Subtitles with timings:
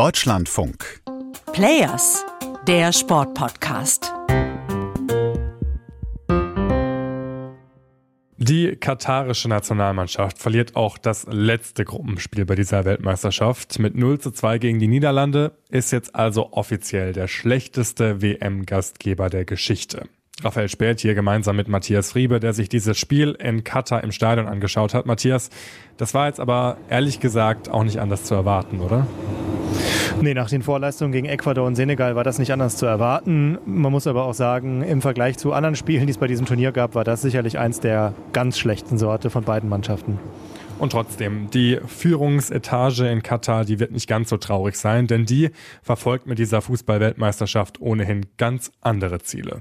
[0.00, 1.02] Deutschlandfunk.
[1.52, 2.24] Players,
[2.66, 4.10] der Sportpodcast.
[8.38, 13.78] Die katarische Nationalmannschaft verliert auch das letzte Gruppenspiel bei dieser Weltmeisterschaft.
[13.78, 19.44] Mit 0 zu 2 gegen die Niederlande ist jetzt also offiziell der schlechteste WM-Gastgeber der
[19.44, 20.08] Geschichte.
[20.42, 24.46] Raphael Späth hier gemeinsam mit Matthias Friebe, der sich dieses Spiel in Katar im Stadion
[24.46, 25.06] angeschaut hat.
[25.06, 25.50] Matthias,
[25.96, 29.06] das war jetzt aber ehrlich gesagt auch nicht anders zu erwarten, oder?
[30.20, 33.58] Nee, nach den Vorleistungen gegen Ecuador und Senegal war das nicht anders zu erwarten.
[33.64, 36.72] Man muss aber auch sagen, im Vergleich zu anderen Spielen, die es bei diesem Turnier
[36.72, 40.18] gab, war das sicherlich eins der ganz schlechten Sorte von beiden Mannschaften.
[40.78, 45.50] Und trotzdem, die Führungsetage in Katar, die wird nicht ganz so traurig sein, denn die
[45.82, 49.60] verfolgt mit dieser Fußball-Weltmeisterschaft ohnehin ganz andere Ziele.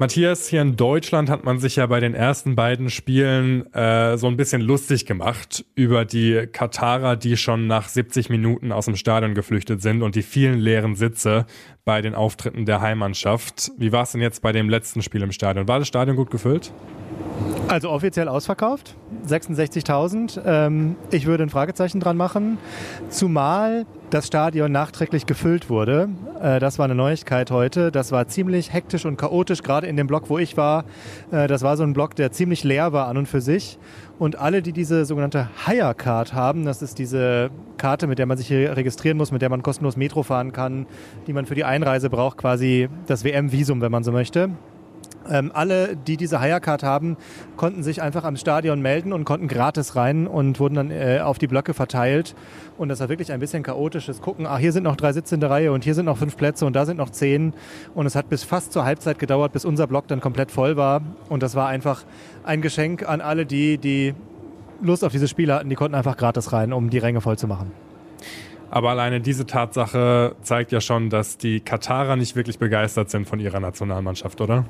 [0.00, 4.28] Matthias, hier in Deutschland hat man sich ja bei den ersten beiden Spielen äh, so
[4.28, 9.34] ein bisschen lustig gemacht über die Katarer, die schon nach 70 Minuten aus dem Stadion
[9.34, 11.44] geflüchtet sind und die vielen leeren Sitze
[11.84, 13.72] bei den Auftritten der Heimmannschaft.
[13.76, 15.68] Wie war es denn jetzt bei dem letzten Spiel im Stadion?
[15.68, 16.72] War das Stadion gut gefüllt?
[17.70, 18.96] Also offiziell ausverkauft,
[19.28, 20.40] 66.000.
[20.44, 22.58] Ähm, ich würde ein Fragezeichen dran machen,
[23.10, 26.08] zumal das Stadion nachträglich gefüllt wurde.
[26.42, 27.92] Äh, das war eine Neuigkeit heute.
[27.92, 30.84] Das war ziemlich hektisch und chaotisch, gerade in dem Block, wo ich war.
[31.30, 33.78] Äh, das war so ein Block, der ziemlich leer war an und für sich.
[34.18, 38.36] Und alle, die diese sogenannte Hire Card haben, das ist diese Karte, mit der man
[38.36, 40.86] sich hier registrieren muss, mit der man kostenlos Metro fahren kann,
[41.28, 44.50] die man für die Einreise braucht, quasi das WM-Visum, wenn man so möchte.
[45.28, 47.16] Ähm, alle, die diese Hire-Card haben,
[47.56, 51.38] konnten sich einfach am Stadion melden und konnten gratis rein und wurden dann äh, auf
[51.38, 52.34] die Blöcke verteilt.
[52.78, 54.46] Und das war wirklich ein bisschen chaotisches Gucken.
[54.46, 56.64] Ach, hier sind noch drei Sitze in der Reihe und hier sind noch fünf Plätze
[56.64, 57.52] und da sind noch zehn.
[57.94, 61.02] Und es hat bis fast zur Halbzeit gedauert, bis unser Block dann komplett voll war.
[61.28, 62.04] Und das war einfach
[62.44, 64.14] ein Geschenk an alle die, die
[64.82, 65.68] Lust auf dieses Spiel hatten.
[65.68, 67.72] Die konnten einfach gratis rein, um die Ränge voll zu machen.
[68.70, 73.40] Aber alleine diese Tatsache zeigt ja schon, dass die Katarer nicht wirklich begeistert sind von
[73.40, 74.64] ihrer Nationalmannschaft, oder?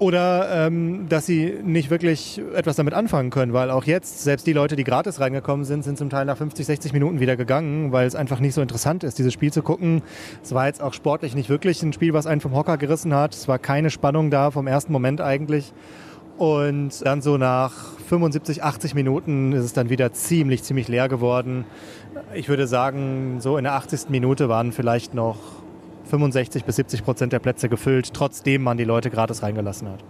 [0.00, 4.52] Oder ähm, dass sie nicht wirklich etwas damit anfangen können, weil auch jetzt, selbst die
[4.52, 8.04] Leute, die gratis reingekommen sind, sind zum Teil nach 50, 60 Minuten wieder gegangen, weil
[8.04, 10.02] es einfach nicht so interessant ist, dieses Spiel zu gucken.
[10.42, 13.34] Es war jetzt auch sportlich nicht wirklich ein Spiel, was einen vom Hocker gerissen hat.
[13.34, 15.72] Es war keine Spannung da vom ersten Moment eigentlich.
[16.38, 17.72] Und dann so nach
[18.08, 21.64] 75, 80 Minuten ist es dann wieder ziemlich, ziemlich leer geworden.
[22.34, 24.08] Ich würde sagen, so in der 80.
[24.08, 25.38] Minute waren vielleicht noch
[26.04, 30.04] 65 bis 70 Prozent der Plätze gefüllt, trotzdem man die Leute gratis reingelassen hat.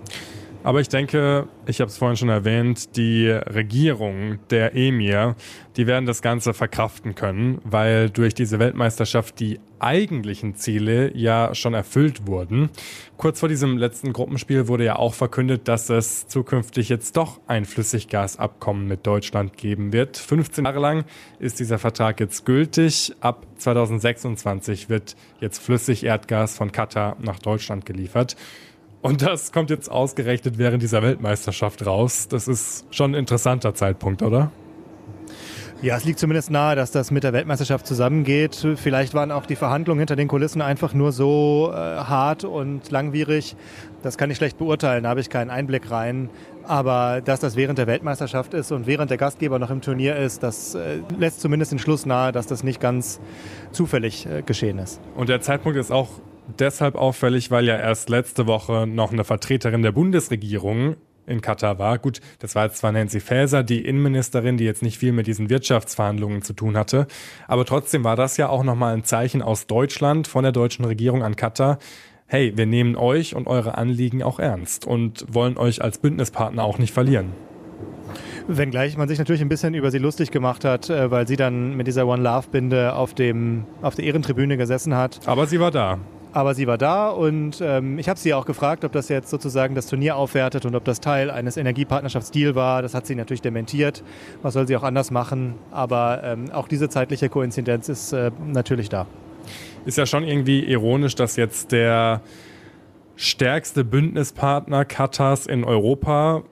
[0.65, 5.37] Aber ich denke, ich habe es vorhin schon erwähnt, die Regierung, der Emir,
[5.77, 11.75] die werden das Ganze verkraften können, weil durch diese Weltmeisterschaft die eigentlichen Ziele ja schon
[11.75, 12.71] erfüllt wurden.
[13.19, 17.67] Kurz vor diesem letzten Gruppenspiel wurde ja auch verkündet, dass es zukünftig jetzt doch ein
[17.67, 20.17] Flüssiggasabkommen mit Deutschland geben wird.
[20.17, 21.05] 15 Jahre lang
[21.41, 23.15] ist dieser Vertrag jetzt gültig.
[23.21, 28.35] Ab 2026 wird jetzt Flüssigerdgas von Katar nach Deutschland geliefert.
[29.05, 32.27] Und das kommt jetzt ausgerechnet während dieser Weltmeisterschaft raus.
[32.27, 34.51] Das ist schon ein interessanter Zeitpunkt, oder?
[35.83, 38.67] Ja, es liegt zumindest nahe, dass das mit der Weltmeisterschaft zusammengeht.
[38.77, 43.57] Vielleicht waren auch die Verhandlungen hinter den Kulissen einfach nur so äh, hart und langwierig.
[44.03, 46.31] Das kann ich schlecht beurteilen, da habe ich keinen Einblick rein.
[46.67, 50.43] Aber dass das während der Weltmeisterschaft ist und während der Gastgeber noch im Turnier ist,
[50.43, 53.21] das äh, lässt zumindest den Schluss nahe, dass das nicht ganz
[53.71, 54.99] zufällig äh, geschehen ist.
[55.15, 56.09] Und der Zeitpunkt ist auch
[56.59, 60.97] deshalb auffällig, weil ja erst letzte Woche noch eine Vertreterin der Bundesregierung
[61.27, 61.99] in Katar war.
[61.99, 65.49] Gut, das war jetzt zwar Nancy Faeser, die Innenministerin, die jetzt nicht viel mit diesen
[65.51, 67.07] Wirtschaftsverhandlungen zu tun hatte,
[67.49, 71.23] aber trotzdem war das ja auch nochmal ein Zeichen aus Deutschland, von der deutschen Regierung
[71.23, 71.79] an Katar.
[72.27, 76.79] Hey, wir nehmen euch und eure Anliegen auch ernst und wollen euch als Bündnispartner auch
[76.79, 77.33] nicht verlieren.
[78.47, 81.77] Wenngleich man sich natürlich ein bisschen über sie lustig gemacht hat, äh, weil sie dann
[81.77, 85.21] mit dieser One Love Binde auf, dem, auf der Ehrentribüne gesessen hat.
[85.27, 85.99] Aber sie war da.
[86.35, 89.77] Aber sie war da und ähm, ich habe sie auch gefragt, ob das jetzt sozusagen
[89.77, 92.83] das Turnier aufwertet und ob das Teil eines Energiepartnerschaftsdeal war.
[92.83, 94.03] Das hat sie natürlich dementiert.
[94.43, 95.55] Was soll sie auch anders machen?
[95.71, 99.07] Aber ähm, auch diese zeitliche Koinzidenz ist äh, natürlich da.
[99.85, 102.21] Ist ja schon irgendwie ironisch, dass jetzt der
[103.15, 106.43] stärkste Bündnispartner Katars in Europa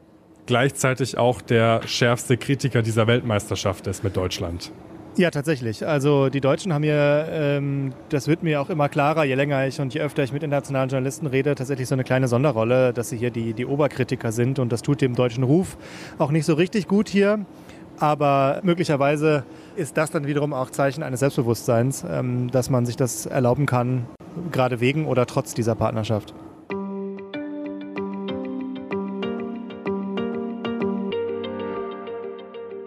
[0.46, 4.70] gleichzeitig auch der schärfste Kritiker dieser Weltmeisterschaft ist mit Deutschland.
[5.16, 5.86] Ja, tatsächlich.
[5.86, 9.78] Also die Deutschen haben hier, ähm, das wird mir auch immer klarer, je länger ich
[9.78, 13.18] und je öfter ich mit internationalen Journalisten rede, tatsächlich so eine kleine Sonderrolle, dass sie
[13.18, 15.76] hier die, die Oberkritiker sind und das tut dem deutschen Ruf
[16.18, 17.44] auch nicht so richtig gut hier.
[17.98, 19.44] Aber möglicherweise
[19.76, 24.06] ist das dann wiederum auch Zeichen eines Selbstbewusstseins, ähm, dass man sich das erlauben kann,
[24.50, 26.32] gerade wegen oder trotz dieser Partnerschaft.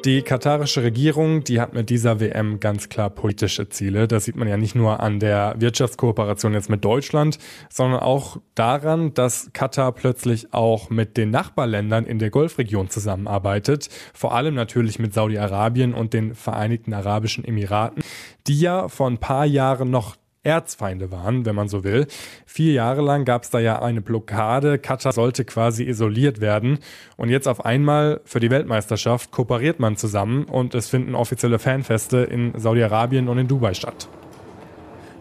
[0.06, 4.08] Die katarische Regierung, die hat mit dieser WM ganz klar politische Ziele.
[4.08, 7.40] Das sieht man ja nicht nur an der Wirtschaftskooperation jetzt mit Deutschland,
[7.72, 13.90] sondern auch daran, dass Katar plötzlich auch mit den Nachbarländern in der Golfregion zusammenarbeitet.
[14.14, 18.04] Vor allem natürlich mit Saudi-Arabien und den Vereinigten Arabischen Emiraten,
[18.46, 22.08] die ja vor ein paar Jahren noch Erzfeinde waren, wenn man so will.
[22.46, 24.80] Vier Jahre lang gab es da ja eine Blockade.
[24.80, 26.80] Katar sollte quasi isoliert werden.
[27.18, 32.18] Und jetzt auf einmal für die Weltmeisterschaft kooperiert man zusammen und es finden offizielle Fanfeste
[32.18, 34.08] in Saudi-Arabien und in Dubai statt.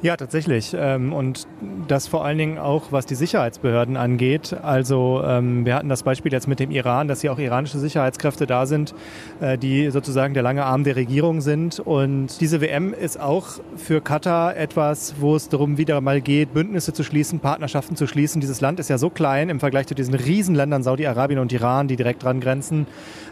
[0.04, 0.76] Ja, tatsächlich.
[0.78, 1.46] Ähm, und
[1.88, 4.54] das vor allen Dingen auch, was die Sicherheitsbehörden angeht.
[4.62, 8.46] Also ähm, wir hatten das Beispiel jetzt mit dem Iran, dass hier auch iranische Sicherheitskräfte
[8.46, 8.94] da sind,
[9.40, 11.80] äh, die sozusagen der lange Arm der Regierung sind.
[11.80, 13.46] Und diese WM ist auch
[13.76, 18.42] für Katar etwas, wo es darum wieder mal geht, Bündnisse zu schließen, Partnerschaften zu schließen.
[18.42, 21.96] Dieses Land ist ja so klein im Vergleich zu diesen Riesenländern Saudi-Arabien und Iran, die
[21.96, 22.86] direkt dran grenzen.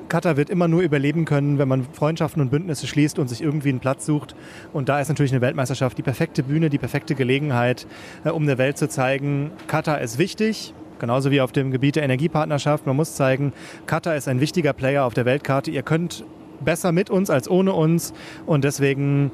[0.09, 3.71] Katar wird immer nur überleben können, wenn man Freundschaften und Bündnisse schließt und sich irgendwie
[3.71, 4.35] einen Platz sucht.
[4.73, 7.87] Und da ist natürlich eine Weltmeisterschaft die perfekte Bühne, die perfekte Gelegenheit,
[8.25, 12.03] äh, um der Welt zu zeigen, Katar ist wichtig, genauso wie auf dem Gebiet der
[12.03, 12.87] Energiepartnerschaft.
[12.87, 13.53] Man muss zeigen,
[13.87, 15.71] Katar ist ein wichtiger Player auf der Weltkarte.
[15.71, 16.25] Ihr könnt
[16.61, 18.13] besser mit uns als ohne uns
[18.47, 19.33] und deswegen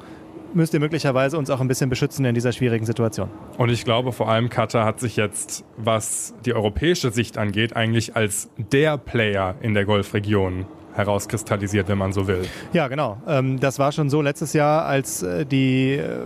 [0.53, 3.29] müsst ihr möglicherweise uns auch ein bisschen beschützen in dieser schwierigen Situation.
[3.57, 8.15] Und ich glaube, vor allem Katar hat sich jetzt, was die europäische Sicht angeht, eigentlich
[8.15, 12.43] als der Player in der Golfregion herauskristallisiert, wenn man so will.
[12.73, 13.17] Ja, genau.
[13.27, 16.19] Ähm, das war schon so letztes Jahr, als äh, die, äh,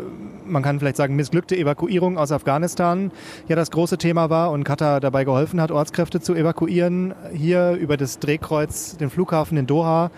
[0.46, 3.12] man kann vielleicht sagen, missglückte Evakuierung aus Afghanistan
[3.48, 7.14] ja das große Thema war und Katar dabei geholfen hat, Ortskräfte zu evakuieren.
[7.34, 10.12] Hier über das Drehkreuz, den Flughafen in Doha,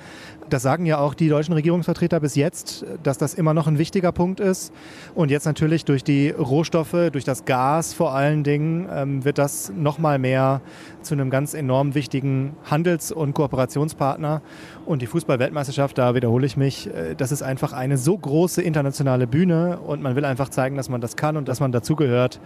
[0.50, 4.12] das sagen ja auch die deutschen Regierungsvertreter bis jetzt, dass das immer noch ein wichtiger
[4.12, 4.74] Punkt ist.
[5.13, 9.71] Und jetzt natürlich durch die Rohstoffe, durch das Gas vor allen Dingen, ähm, wird das
[9.75, 10.62] noch mal mehr
[11.01, 14.42] zu einem ganz enorm wichtigen Handels- und Kooperationspartner.
[14.86, 19.27] Und die Fußball-Weltmeisterschaft, da wiederhole ich mich, äh, das ist einfach eine so große internationale
[19.27, 22.39] Bühne und man will einfach zeigen, dass man das kann und dass man dazugehört.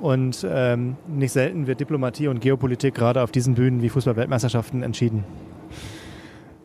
[0.00, 5.24] Und ähm, nicht selten wird Diplomatie und Geopolitik gerade auf diesen Bühnen wie Fußball-Weltmeisterschaften entschieden.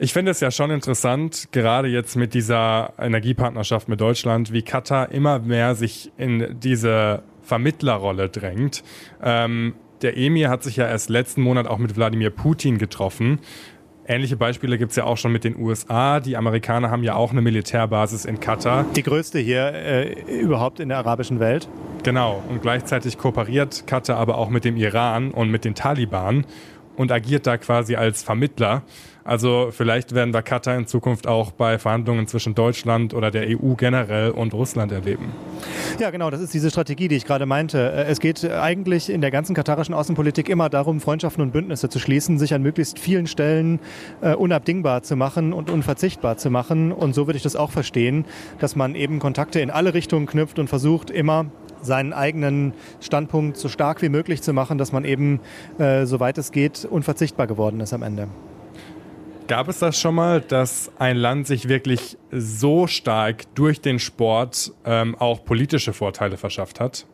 [0.02, 5.12] Ich finde es ja schon interessant, gerade jetzt mit dieser Energiepartnerschaft mit Deutschland, wie Katar
[5.12, 8.82] immer mehr sich in diese Vermittlerrolle drängt.
[9.22, 13.40] Ähm, der Emir hat sich ja erst letzten Monat auch mit Wladimir Putin getroffen.
[14.08, 16.22] Ähnliche Beispiele gibt es ja auch schon mit den USA.
[16.22, 18.86] Die Amerikaner haben ja auch eine Militärbasis in Katar.
[18.96, 21.68] Die größte hier äh, überhaupt in der arabischen Welt.
[22.04, 22.42] Genau.
[22.48, 26.46] Und gleichzeitig kooperiert Katar aber auch mit dem Iran und mit den Taliban
[27.00, 28.84] und agiert da quasi als Vermittler.
[29.24, 33.76] Also vielleicht werden wir Katar in Zukunft auch bei Verhandlungen zwischen Deutschland oder der EU
[33.76, 35.32] generell und Russland erleben.
[35.98, 37.78] Ja, genau, das ist diese Strategie, die ich gerade meinte.
[37.80, 42.00] Äh, es geht eigentlich in der ganzen katarischen Außenpolitik immer darum, Freundschaften und Bündnisse zu
[42.00, 43.80] schließen, sich an möglichst vielen Stellen
[44.20, 46.92] äh, unabdingbar zu machen und unverzichtbar zu machen.
[46.92, 48.26] Und so würde ich das auch verstehen,
[48.60, 51.46] dass man eben Kontakte in alle Richtungen knüpft und versucht, immer
[51.82, 55.40] seinen eigenen Standpunkt so stark wie möglich zu machen, dass man eben,
[55.78, 58.28] äh, soweit es geht, unverzichtbar geworden ist am Ende.
[59.48, 64.72] Gab es das schon mal, dass ein Land sich wirklich so stark durch den Sport
[64.86, 67.06] ähm, auch politische Vorteile verschafft hat?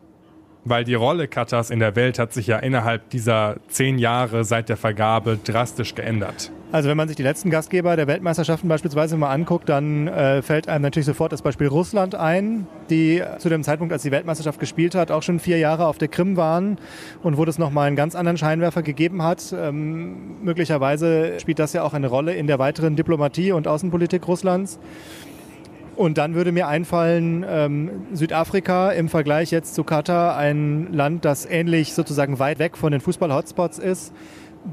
[0.68, 4.68] weil die Rolle Katars in der Welt hat sich ja innerhalb dieser zehn Jahre seit
[4.68, 6.50] der Vergabe drastisch geändert.
[6.72, 10.68] Also wenn man sich die letzten Gastgeber der Weltmeisterschaften beispielsweise mal anguckt, dann äh, fällt
[10.68, 14.96] einem natürlich sofort das Beispiel Russland ein, die zu dem Zeitpunkt, als die Weltmeisterschaft gespielt
[14.96, 16.78] hat, auch schon vier Jahre auf der Krim waren
[17.22, 19.54] und wo das nochmal einen ganz anderen Scheinwerfer gegeben hat.
[19.56, 24.80] Ähm, möglicherweise spielt das ja auch eine Rolle in der weiteren Diplomatie und Außenpolitik Russlands.
[25.94, 31.46] Und dann würde mir einfallen, ähm, Südafrika im Vergleich jetzt zu Katar, ein Land, das
[31.46, 34.12] ähnlich sozusagen weit weg von den Fußball-Hotspots ist,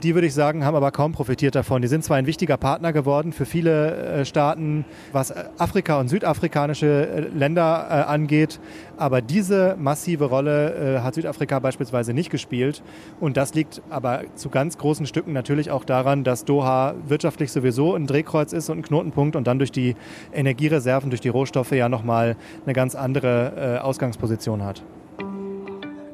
[0.02, 1.82] die würde ich sagen, haben aber kaum profitiert davon.
[1.82, 7.08] Die sind zwar ein wichtiger Partner geworden für viele äh, Staaten, was Afrika und südafrikanische
[7.08, 8.60] äh, Länder äh, angeht,
[8.98, 12.84] aber diese massive Rolle hat Südafrika beispielsweise nicht gespielt.
[13.20, 17.96] Und das liegt aber zu ganz großen Stücken natürlich auch daran, dass Doha wirtschaftlich sowieso
[17.96, 19.96] ein Drehkreuz ist und ein Knotenpunkt und dann durch die
[20.32, 22.36] Energiereserven, durch die Rohstoffe ja nochmal
[22.66, 24.84] eine ganz andere Ausgangsposition hat.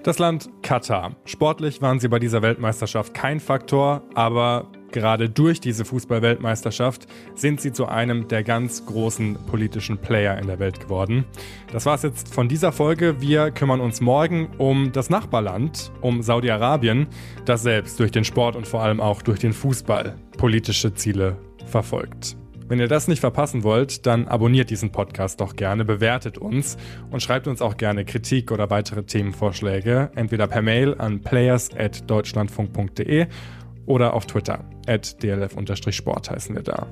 [0.10, 1.12] Das Land Katar.
[1.26, 7.72] Sportlich waren sie bei dieser Weltmeisterschaft kein Faktor, aber gerade durch diese Fußball-Weltmeisterschaft sind sie
[7.72, 11.26] zu einem der ganz großen politischen Player in der Welt geworden.
[11.72, 13.22] Das war's jetzt von dieser Folge.
[13.22, 17.06] Wir kümmern uns morgen um das Nachbarland, um Saudi-Arabien,
[17.46, 21.38] das selbst durch den Sport und vor allem auch durch den Fußball politische Ziele
[21.68, 22.39] verfolgt.
[22.70, 26.78] Wenn ihr das nicht verpassen wollt, dann abonniert diesen Podcast doch gerne, bewertet uns
[27.10, 33.26] und schreibt uns auch gerne Kritik oder weitere Themenvorschläge, entweder per Mail an players.deutschlandfunk.de
[33.88, 36.86] oder auf Twitter, at dlf-sport heißen wir da.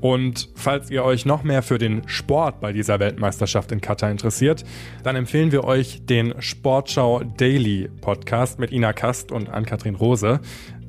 [0.00, 4.64] Und falls ihr euch noch mehr für den Sport bei dieser Weltmeisterschaft in Katar interessiert,
[5.04, 10.40] dann empfehlen wir euch den Sportschau Daily Podcast mit Ina Kast und Ann-Kathrin Rose.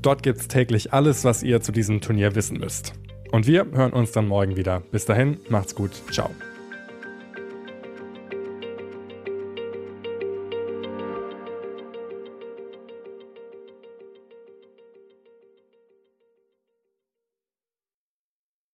[0.01, 2.95] Dort gibt es täglich alles, was ihr zu diesem Turnier wissen müsst.
[3.33, 4.83] Und wir hören uns dann morgen wieder.
[4.91, 5.89] Bis dahin, macht's gut.
[6.11, 6.29] Ciao.